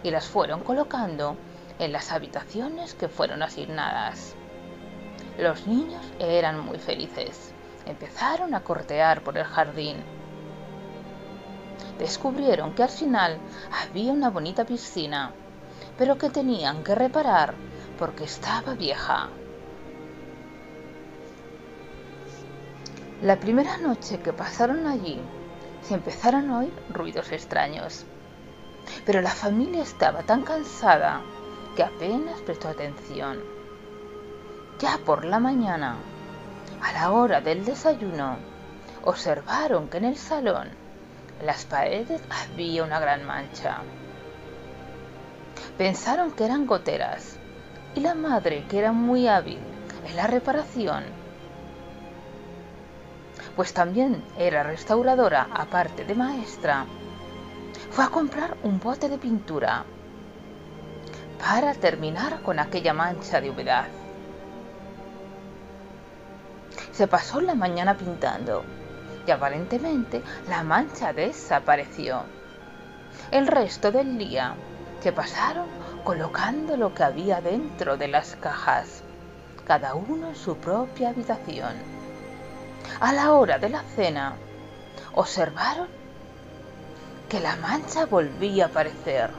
y 0.02 0.10
las 0.10 0.26
fueron 0.26 0.60
colocando 0.62 1.36
en 1.78 1.92
las 1.92 2.12
habitaciones 2.12 2.94
que 2.94 3.08
fueron 3.08 3.42
asignadas. 3.42 4.34
Los 5.38 5.66
niños 5.66 6.04
eran 6.18 6.60
muy 6.60 6.78
felices. 6.78 7.52
Empezaron 7.86 8.54
a 8.54 8.60
cortear 8.60 9.22
por 9.22 9.36
el 9.36 9.44
jardín. 9.44 9.96
Descubrieron 11.98 12.74
que 12.74 12.84
al 12.84 12.88
final 12.88 13.38
había 13.82 14.12
una 14.12 14.30
bonita 14.30 14.64
piscina, 14.64 15.32
pero 15.98 16.16
que 16.18 16.30
tenían 16.30 16.82
que 16.82 16.94
reparar 16.94 17.54
porque 17.98 18.24
estaba 18.24 18.74
vieja. 18.74 19.28
La 23.22 23.38
primera 23.38 23.78
noche 23.78 24.18
que 24.20 24.32
pasaron 24.32 24.86
allí, 24.86 25.20
se 25.82 25.94
empezaron 25.94 26.50
a 26.50 26.58
oír 26.58 26.72
ruidos 26.90 27.30
extraños. 27.30 28.04
Pero 29.06 29.20
la 29.20 29.30
familia 29.30 29.82
estaba 29.82 30.22
tan 30.22 30.42
cansada 30.42 31.22
que 31.76 31.84
apenas 31.84 32.40
prestó 32.40 32.68
atención. 32.68 33.38
Ya 34.78 34.98
por 34.98 35.24
la 35.24 35.38
mañana, 35.38 35.96
a 36.82 36.92
la 36.92 37.12
hora 37.12 37.40
del 37.40 37.64
desayuno, 37.64 38.36
observaron 39.04 39.88
que 39.88 39.98
en 39.98 40.04
el 40.06 40.16
salón, 40.16 40.68
las 41.42 41.64
paredes, 41.64 42.20
había 42.30 42.82
una 42.82 42.98
gran 42.98 43.24
mancha. 43.24 43.78
Pensaron 45.78 46.32
que 46.32 46.44
eran 46.44 46.66
goteras 46.66 47.38
y 47.94 48.00
la 48.00 48.14
madre, 48.14 48.64
que 48.68 48.78
era 48.78 48.92
muy 48.92 49.28
hábil 49.28 49.60
en 50.06 50.16
la 50.16 50.26
reparación, 50.26 51.04
pues 53.56 53.72
también 53.72 54.22
era 54.36 54.62
restauradora 54.62 55.48
aparte 55.52 56.04
de 56.04 56.14
maestra, 56.14 56.86
fue 57.90 58.04
a 58.04 58.08
comprar 58.08 58.56
un 58.62 58.80
bote 58.80 59.08
de 59.08 59.18
pintura 59.18 59.84
para 61.38 61.74
terminar 61.74 62.42
con 62.42 62.58
aquella 62.58 62.92
mancha 62.92 63.40
de 63.40 63.50
humedad. 63.50 63.86
Se 66.92 67.06
pasó 67.06 67.40
la 67.40 67.54
mañana 67.54 67.96
pintando 67.96 68.64
y 69.26 69.30
aparentemente 69.30 70.22
la 70.48 70.62
mancha 70.62 71.12
desapareció. 71.12 72.22
El 73.30 73.46
resto 73.46 73.92
del 73.92 74.18
día 74.18 74.54
se 75.00 75.12
pasaron 75.12 75.66
colocando 76.02 76.76
lo 76.76 76.94
que 76.94 77.04
había 77.04 77.40
dentro 77.40 77.96
de 77.96 78.08
las 78.08 78.36
cajas, 78.36 79.02
cada 79.64 79.94
uno 79.94 80.28
en 80.28 80.36
su 80.36 80.56
propia 80.56 81.10
habitación 81.10 81.94
a 83.00 83.12
la 83.12 83.32
hora 83.32 83.58
de 83.58 83.68
la 83.68 83.82
cena, 83.82 84.36
observaron 85.14 85.88
que 87.28 87.40
la 87.40 87.56
mancha 87.56 88.06
volvía 88.06 88.64
a 88.64 88.68
aparecer. 88.68 89.30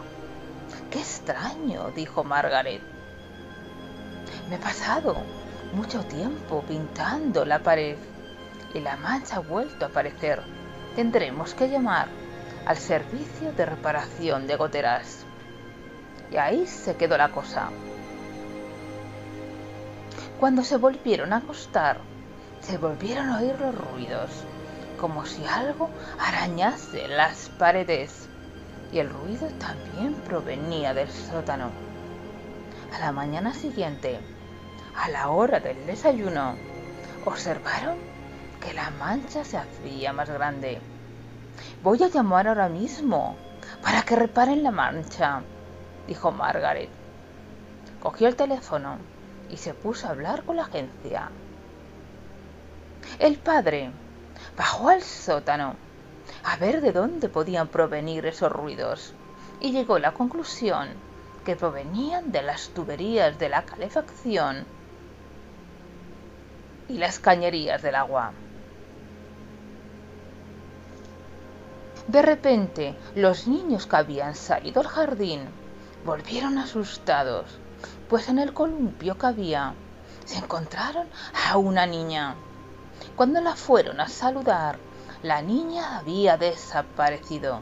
¡Qué 0.89 0.99
extraño! 0.99 1.91
dijo 1.91 2.23
Margaret. 2.23 2.81
Me 4.49 4.55
he 4.55 4.59
pasado 4.59 5.17
mucho 5.73 6.03
tiempo 6.03 6.63
pintando 6.67 7.45
la 7.45 7.59
pared 7.59 7.97
y 8.73 8.79
la 8.79 8.97
mancha 8.97 9.37
ha 9.37 9.39
vuelto 9.39 9.85
a 9.85 9.89
aparecer. 9.89 10.41
Tendremos 10.95 11.53
que 11.53 11.69
llamar 11.69 12.07
al 12.65 12.77
servicio 12.77 13.51
de 13.53 13.65
reparación 13.65 14.47
de 14.47 14.55
goteras. 14.55 15.25
Y 16.31 16.37
ahí 16.37 16.65
se 16.67 16.95
quedó 16.95 17.17
la 17.17 17.29
cosa. 17.29 17.69
Cuando 20.39 20.63
se 20.63 20.77
volvieron 20.77 21.31
a 21.31 21.37
acostar, 21.37 21.99
se 22.65 22.79
volvieron 22.79 23.29
a 23.29 23.39
oír 23.39 23.55
los 23.59 23.75
ruidos, 23.75 24.31
como 24.99 25.23
si 25.25 25.45
algo 25.45 25.87
arañase 26.19 27.07
las 27.07 27.49
paredes, 27.59 28.27
y 28.91 28.97
el 28.97 29.09
ruido 29.09 29.47
también 29.59 30.15
provenía 30.25 30.95
del 30.95 31.09
sótano. 31.11 31.69
A 32.91 32.99
la 32.99 33.11
mañana 33.11 33.53
siguiente, 33.53 34.19
a 34.95 35.09
la 35.09 35.29
hora 35.29 35.59
del 35.59 35.85
desayuno, 35.85 36.55
observaron 37.25 37.97
que 38.59 38.73
la 38.73 38.89
mancha 38.89 39.43
se 39.43 39.57
hacía 39.57 40.11
más 40.11 40.29
grande. 40.29 40.79
Voy 41.83 42.01
a 42.01 42.07
llamar 42.07 42.47
ahora 42.47 42.67
mismo 42.67 43.35
para 43.83 44.01
que 44.01 44.15
reparen 44.15 44.63
la 44.63 44.71
mancha, 44.71 45.41
dijo 46.07 46.31
Margaret. 46.31 46.89
Cogió 48.01 48.27
el 48.27 48.35
teléfono 48.35 48.97
y 49.51 49.57
se 49.57 49.75
puso 49.75 50.07
a 50.07 50.11
hablar 50.11 50.43
con 50.43 50.55
la 50.55 50.63
agencia. 50.63 51.29
El 53.19 53.37
padre 53.37 53.91
bajó 54.57 54.89
al 54.89 55.01
sótano 55.01 55.75
a 56.43 56.57
ver 56.57 56.81
de 56.81 56.91
dónde 56.91 57.29
podían 57.29 57.69
provenir 57.69 58.25
esos 58.25 58.51
ruidos 58.51 59.13
y 59.61 59.71
llegó 59.71 59.95
a 59.95 59.99
la 59.99 60.13
conclusión 60.13 60.89
que 61.45 61.55
provenían 61.55 62.33
de 62.33 62.41
las 62.41 62.69
tuberías 62.69 63.39
de 63.39 63.47
la 63.47 63.63
calefacción 63.63 64.65
y 66.89 66.97
las 66.97 67.19
cañerías 67.19 67.81
del 67.81 67.95
agua. 67.95 68.33
De 72.07 72.21
repente, 72.21 72.95
los 73.15 73.47
niños 73.47 73.87
que 73.87 73.95
habían 73.95 74.35
salido 74.35 74.81
al 74.81 74.87
jardín 74.87 75.41
volvieron 76.05 76.57
asustados, 76.57 77.45
pues 78.09 78.27
en 78.27 78.39
el 78.39 78.53
columpio 78.53 79.17
que 79.17 79.25
había 79.25 79.73
se 80.25 80.39
encontraron 80.39 81.07
a 81.49 81.57
una 81.57 81.85
niña 81.85 82.35
cuando 83.15 83.39
la 83.39 83.55
fueron 83.55 84.01
a 84.01 84.09
saludar, 84.09 84.77
la 85.23 85.41
niña 85.41 85.97
había 85.97 86.37
desaparecido. 86.37 87.61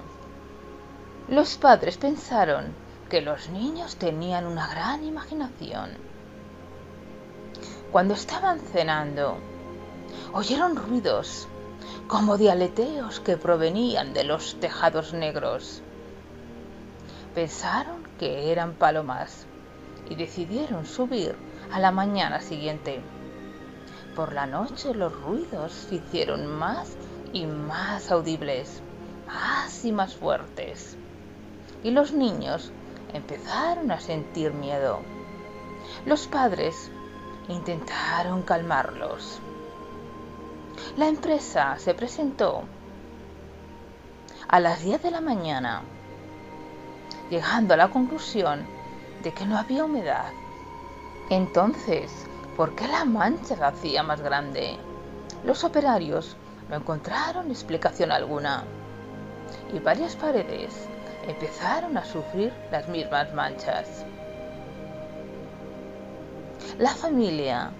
Los 1.27 1.57
padres 1.57 1.97
pensaron 1.97 2.73
que 3.09 3.21
los 3.21 3.49
niños 3.49 3.95
tenían 3.97 4.47
una 4.47 4.67
gran 4.67 5.03
imaginación. 5.03 5.91
Cuando 7.91 8.15
estaban 8.15 8.59
cenando, 8.59 9.37
oyeron 10.33 10.75
ruidos 10.75 11.47
como 12.07 12.37
dialeteos 12.37 13.19
que 13.19 13.37
provenían 13.37 14.13
de 14.13 14.23
los 14.23 14.59
tejados 14.59 15.13
negros. 15.13 15.83
Pensaron 17.35 18.03
que 18.17 18.51
eran 18.51 18.73
palomas 18.73 19.45
y 20.09 20.15
decidieron 20.15 20.87
subir 20.87 21.35
a 21.71 21.79
la 21.79 21.91
mañana 21.91 22.41
siguiente. 22.41 23.01
Por 24.15 24.33
la 24.33 24.45
noche 24.45 24.93
los 24.93 25.11
ruidos 25.11 25.73
se 25.73 25.95
hicieron 25.95 26.45
más 26.45 26.95
y 27.31 27.47
más 27.47 28.11
audibles, 28.11 28.83
más 29.25 29.83
y 29.85 29.91
más 29.91 30.15
fuertes. 30.15 30.95
Y 31.83 31.89
los 31.89 32.13
niños 32.13 32.71
empezaron 33.11 33.89
a 33.91 33.99
sentir 33.99 34.53
miedo. 34.53 34.99
Los 36.05 36.27
padres 36.27 36.91
intentaron 37.47 38.43
calmarlos. 38.43 39.39
La 40.95 41.07
empresa 41.07 41.79
se 41.79 41.95
presentó 41.95 42.63
a 44.47 44.59
las 44.59 44.83
10 44.83 45.01
de 45.01 45.09
la 45.09 45.21
mañana, 45.21 45.81
llegando 47.31 47.73
a 47.73 47.77
la 47.77 47.89
conclusión 47.89 48.63
de 49.23 49.33
que 49.33 49.45
no 49.47 49.57
había 49.57 49.85
humedad. 49.85 50.31
Entonces, 51.31 52.27
¿por 52.55 52.75
qué 52.75 52.87
la 52.87 53.05
mancha 53.05 53.55
se 53.55 53.63
hacía 53.63 54.03
más 54.03 54.21
grande? 54.21 54.77
Los 55.43 55.63
operarios 55.63 56.37
no 56.69 56.75
encontraron 56.75 57.49
explicación 57.49 58.11
alguna 58.11 58.63
y 59.73 59.79
varias 59.79 60.15
paredes 60.15 60.87
empezaron 61.27 61.97
a 61.97 62.05
sufrir 62.05 62.53
las 62.71 62.87
mismas 62.87 63.33
manchas. 63.33 64.05
La 66.77 66.89
familia 66.89 67.71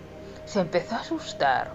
se 0.45 0.61
empezó 0.61 0.95
a 0.95 0.99
asustar. 0.99 1.71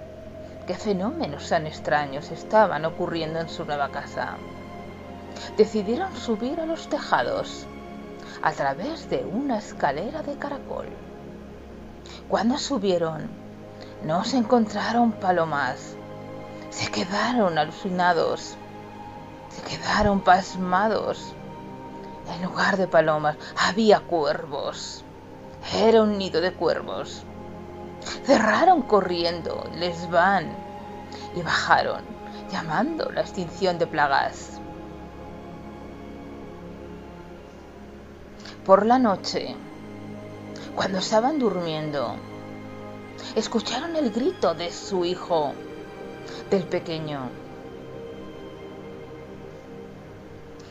¿Qué 0.66 0.74
fenómenos 0.74 1.48
tan 1.48 1.66
extraños 1.66 2.30
estaban 2.30 2.84
ocurriendo 2.84 3.40
en 3.40 3.48
su 3.48 3.64
nueva 3.64 3.90
casa? 3.90 4.36
Decidieron 5.56 6.14
subir 6.14 6.60
a 6.60 6.66
los 6.66 6.88
tejados 6.88 7.66
a 8.42 8.52
través 8.52 9.08
de 9.08 9.24
una 9.24 9.58
escalera 9.58 10.22
de 10.22 10.36
caracol. 10.36 10.88
Cuando 12.28 12.58
subieron, 12.58 13.28
no 14.04 14.24
se 14.24 14.36
encontraron 14.36 15.12
palomas. 15.12 15.96
Se 16.70 16.90
quedaron 16.90 17.58
alucinados. 17.58 18.56
Se 19.48 19.62
quedaron 19.62 20.20
pasmados. 20.20 21.34
En 22.34 22.44
lugar 22.44 22.76
de 22.76 22.86
palomas 22.86 23.36
había 23.56 24.00
cuervos. 24.00 25.04
Era 25.74 26.02
un 26.02 26.18
nido 26.18 26.40
de 26.40 26.52
cuervos. 26.52 27.24
Cerraron 28.24 28.82
corriendo, 28.82 29.64
les 29.74 30.08
van 30.10 30.54
y 31.34 31.42
bajaron, 31.42 32.02
llamando 32.50 33.10
la 33.10 33.22
extinción 33.22 33.78
de 33.78 33.86
plagas. 33.86 34.60
Por 38.64 38.86
la 38.86 38.98
noche, 38.98 39.56
cuando 40.78 40.98
estaban 40.98 41.40
durmiendo, 41.40 42.14
escucharon 43.34 43.96
el 43.96 44.12
grito 44.12 44.54
de 44.54 44.70
su 44.70 45.04
hijo, 45.04 45.52
del 46.50 46.62
pequeño. 46.62 47.30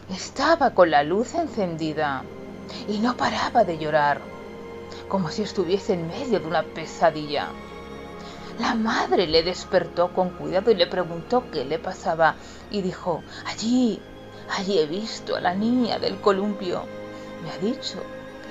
Estaba 0.10 0.70
con 0.70 0.92
la 0.92 1.04
luz 1.04 1.36
encendida 1.36 2.24
y 2.88 3.00
no 3.00 3.18
paraba 3.18 3.66
de 3.66 3.80
llorar 3.80 4.22
como 5.10 5.30
si 5.30 5.42
estuviese 5.42 5.96
en 5.96 6.08
medio 6.08 6.40
de 6.40 6.48
una 6.48 6.64
pesadilla. 6.64 7.50
La 8.60 8.76
madre 8.76 9.28
le 9.28 9.44
despertó 9.44 10.14
con 10.14 10.30
cuidado 10.30 10.72
y 10.72 10.76
le 10.76 10.88
preguntó 10.88 11.52
qué 11.52 11.66
le 11.66 11.80
pasaba 11.80 12.36
y 12.72 12.82
dijo, 12.82 13.24
allí, 13.46 14.02
allí 14.58 14.80
he 14.80 14.86
visto 14.86 15.36
a 15.36 15.42
la 15.42 15.54
niña 15.54 16.00
del 16.00 16.22
columpio. 16.22 16.84
Me 17.44 17.52
ha 17.52 17.58
dicho 17.58 18.02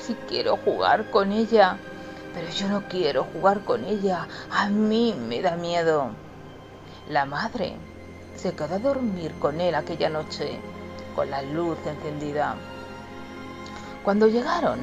si 0.07 0.15
quiero 0.29 0.57
jugar 0.59 1.11
con 1.11 1.33
ella, 1.33 1.79
pero 2.33 2.49
yo 2.51 2.69
no 2.69 2.85
quiero 2.89 3.25
jugar 3.25 3.65
con 3.65 3.85
ella, 3.85 4.29
a 4.51 4.69
mí 4.69 5.13
me 5.19 5.43
da 5.43 5.57
miedo. 5.57 6.11
La 7.09 7.25
madre 7.25 7.77
se 8.37 8.55
quedó 8.55 8.77
a 8.77 8.79
dormir 8.79 9.35
con 9.41 9.61
él 9.61 9.75
aquella 9.75 10.09
noche, 10.09 10.61
con 11.17 11.29
la 11.31 11.43
luz 11.43 11.79
encendida. 11.87 12.55
Cuando 14.05 14.29
llegaron 14.29 14.79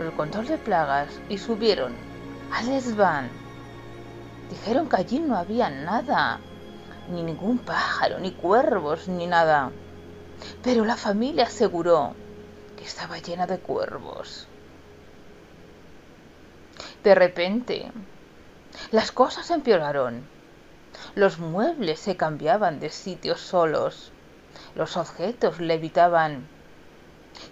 el 0.00 0.12
control 0.12 0.46
de 0.46 0.58
plagas 0.58 1.08
y 1.28 1.38
subieron 1.38 1.94
a 2.52 2.62
Lesban. 2.62 3.28
Dijeron 4.50 4.88
que 4.88 4.96
allí 4.96 5.20
no 5.20 5.36
había 5.36 5.70
nada, 5.70 6.40
ni 7.10 7.22
ningún 7.22 7.58
pájaro, 7.58 8.18
ni 8.18 8.32
cuervos, 8.32 9.06
ni 9.06 9.26
nada. 9.26 9.70
Pero 10.62 10.84
la 10.84 10.96
familia 10.96 11.44
aseguró 11.44 12.14
que 12.76 12.84
estaba 12.84 13.18
llena 13.18 13.46
de 13.46 13.58
cuervos. 13.58 14.48
De 17.06 17.14
repente, 17.14 17.92
las 18.90 19.12
cosas 19.12 19.52
empeoraron. 19.52 20.26
Los 21.14 21.38
muebles 21.38 22.00
se 22.00 22.16
cambiaban 22.16 22.80
de 22.80 22.90
sitios 22.90 23.40
solos. 23.40 24.10
Los 24.74 24.96
objetos 24.96 25.60
levitaban. 25.60 26.48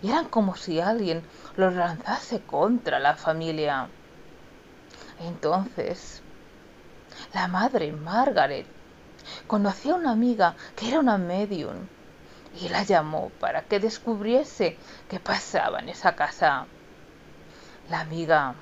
Y 0.02 0.10
eran 0.10 0.24
como 0.24 0.56
si 0.56 0.80
alguien 0.80 1.22
los 1.56 1.72
lanzase 1.72 2.40
contra 2.40 2.98
la 2.98 3.14
familia. 3.14 3.86
Entonces, 5.20 6.20
la 7.32 7.46
madre 7.46 7.92
Margaret 7.92 8.66
conoció 9.46 9.94
a 9.94 9.98
una 9.98 10.10
amiga 10.10 10.56
que 10.74 10.88
era 10.88 10.98
una 10.98 11.16
medium 11.16 11.86
y 12.60 12.70
la 12.70 12.82
llamó 12.82 13.30
para 13.38 13.62
que 13.62 13.78
descubriese 13.78 14.76
qué 15.08 15.20
pasaba 15.20 15.78
en 15.78 15.90
esa 15.90 16.16
casa. 16.16 16.66
La 17.88 18.00
amiga, 18.00 18.56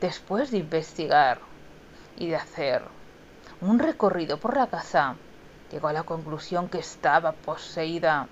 después 0.00 0.50
de 0.50 0.58
investigar 0.58 1.40
y 2.16 2.28
de 2.28 2.36
hacer 2.36 2.82
un 3.60 3.78
recorrido 3.78 4.38
por 4.38 4.56
la 4.56 4.68
casa, 4.68 5.16
llegó 5.70 5.88
a 5.88 5.92
la 5.92 6.04
conclusión 6.04 6.68
que 6.68 6.78
estaba 6.78 7.32
poseída, 7.32 8.28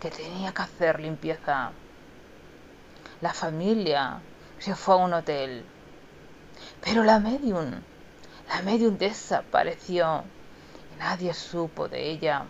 que 0.00 0.10
tenía 0.10 0.52
que 0.52 0.62
hacer 0.62 1.00
limpieza 1.00 1.72
la 3.20 3.34
familia 3.34 4.22
se 4.58 4.74
fue 4.74 4.94
a 4.94 4.98
un 4.98 5.12
hotel. 5.12 5.62
Pero 6.82 7.04
la 7.04 7.18
medium, 7.18 7.70
la 8.48 8.62
medium 8.62 8.96
desapareció 8.96 10.24
y 10.94 10.98
nadie 10.98 11.34
supo 11.34 11.88
de 11.88 12.10
ella. 12.10 12.44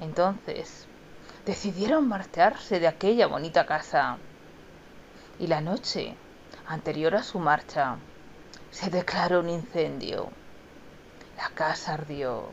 Entonces 0.00 0.86
decidieron 1.44 2.06
marcharse 2.06 2.78
de 2.78 2.86
aquella 2.86 3.26
bonita 3.26 3.66
casa. 3.66 4.18
Y 5.40 5.48
la 5.48 5.60
noche 5.60 6.14
anterior 6.70 7.16
a 7.16 7.22
su 7.24 7.40
marcha 7.40 7.96
se 8.70 8.90
declaró 8.90 9.40
un 9.40 9.48
incendio. 9.48 10.30
La 11.36 11.48
casa 11.50 11.94
ardió 11.94 12.44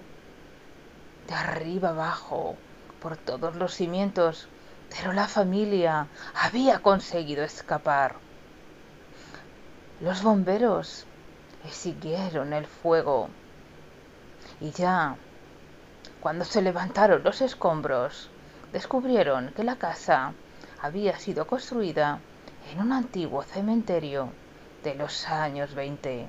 de 1.27 1.36
arriba 1.36 1.89
abajo 1.89 2.56
por 2.99 3.15
todos 3.15 3.56
los 3.56 3.75
cimientos 3.75 4.47
pero 4.89 5.13
la 5.13 5.27
familia 5.27 6.08
había 6.34 6.80
conseguido 6.80 7.43
escapar. 7.43 8.15
Los 10.01 10.23
bomberos 10.23 11.06
siguieron 11.69 12.53
el 12.53 12.65
fuego 12.65 13.30
y 14.60 14.71
ya, 14.71 15.15
cuando 16.21 16.43
se 16.45 16.62
levantaron 16.62 17.23
los 17.23 17.41
escombros, 17.41 18.30
descubrieron 18.71 19.51
que 19.56 19.63
la 19.63 19.75
casa 19.75 20.34
había 20.82 21.19
sido 21.19 21.45
construida 21.45 22.19
en 22.71 22.82
un 22.82 22.91
antiguo 22.91 23.43
cementerio 23.43 24.30
de 24.84 24.95
los 24.95 25.27
años 25.30 25.73
20. 25.73 26.27